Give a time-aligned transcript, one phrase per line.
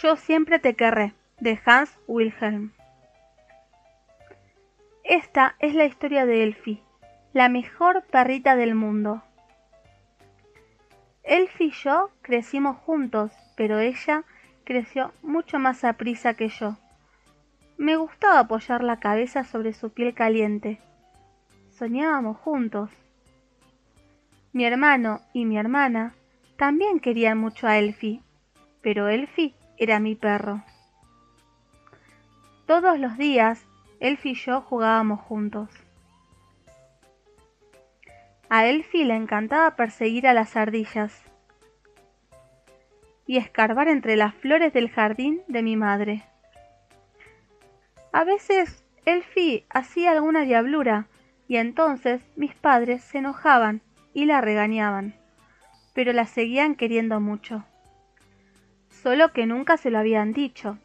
[0.00, 2.72] Yo siempre te querré, de Hans Wilhelm.
[5.02, 6.80] Esta es la historia de Elfie,
[7.32, 9.24] la mejor perrita del mundo.
[11.24, 14.22] Elfie y yo crecimos juntos, pero ella
[14.62, 16.76] creció mucho más a prisa que yo.
[17.76, 20.80] Me gustaba apoyar la cabeza sobre su piel caliente.
[21.70, 22.90] Soñábamos juntos.
[24.52, 26.14] Mi hermano y mi hermana
[26.56, 28.22] también querían mucho a Elfie,
[28.80, 30.62] pero Elfie era mi perro.
[32.66, 33.64] Todos los días,
[34.00, 35.70] Elfie y yo jugábamos juntos.
[38.50, 41.22] A Elfie le encantaba perseguir a las ardillas
[43.26, 46.24] y escarbar entre las flores del jardín de mi madre.
[48.12, 51.06] A veces Elfie hacía alguna diablura
[51.46, 53.82] y entonces mis padres se enojaban
[54.14, 55.14] y la regañaban,
[55.94, 57.64] pero la seguían queriendo mucho.
[59.08, 60.76] Solo que nunca se lo habían dicho.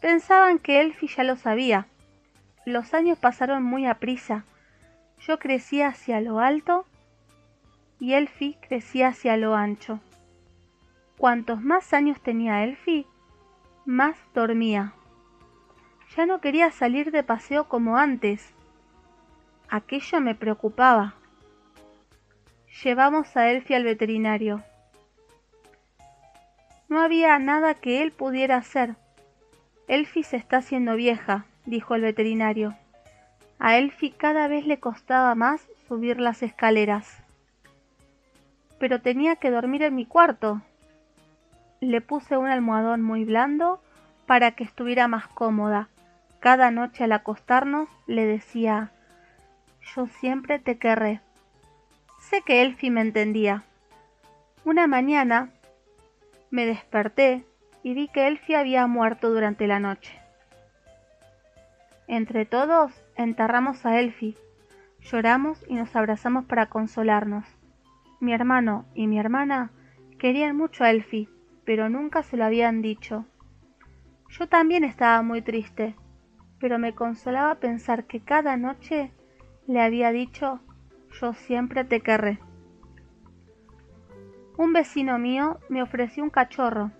[0.00, 1.88] Pensaban que Elfie ya lo sabía.
[2.64, 4.44] Los años pasaron muy aprisa.
[5.18, 6.86] Yo crecía hacia lo alto
[7.98, 9.98] y Elfie crecía hacia lo ancho.
[11.16, 13.06] Cuantos más años tenía Elfie,
[13.84, 14.92] más dormía.
[16.16, 18.54] Ya no quería salir de paseo como antes.
[19.68, 21.14] Aquello me preocupaba.
[22.84, 24.62] Llevamos a Elfie al veterinario.
[26.88, 28.96] No había nada que él pudiera hacer.
[29.88, 32.76] Elfie se está haciendo vieja, dijo el veterinario.
[33.58, 37.22] A Elfie cada vez le costaba más subir las escaleras.
[38.78, 40.62] Pero tenía que dormir en mi cuarto,
[41.80, 43.80] le puse un almohadón muy blando
[44.26, 45.88] para que estuviera más cómoda.
[46.40, 48.90] Cada noche al acostarnos le decía
[49.94, 51.20] Yo siempre te querré.
[52.18, 53.62] Sé que Elfie me entendía.
[54.64, 55.50] Una mañana
[56.50, 57.44] me desperté
[57.82, 60.18] y vi que Elfie había muerto durante la noche.
[62.06, 64.36] Entre todos enterramos a Elfie,
[65.00, 67.44] lloramos y nos abrazamos para consolarnos.
[68.20, 69.70] Mi hermano y mi hermana
[70.18, 71.28] querían mucho a Elfie
[71.68, 73.26] pero nunca se lo habían dicho.
[74.30, 75.96] Yo también estaba muy triste,
[76.58, 79.12] pero me consolaba pensar que cada noche
[79.66, 80.60] le había dicho
[81.20, 82.38] yo siempre te querré.
[84.58, 86.90] Un vecino mío me ofreció un cachorro.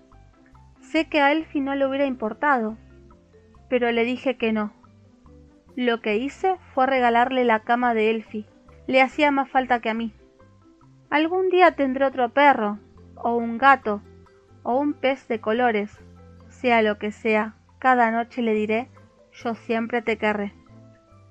[0.80, 2.78] Sé que a Elfie no le hubiera importado,
[3.68, 4.72] pero le dije que no.
[5.74, 8.46] Lo que hice fue regalarle la cama de Elfie.
[8.86, 10.14] Le hacía más falta que a mí.
[11.10, 12.78] Algún día tendré otro perro,
[13.16, 14.02] o un gato,
[14.62, 15.98] o un pez de colores,
[16.48, 18.88] sea lo que sea, cada noche le diré
[19.32, 20.54] yo siempre te querré.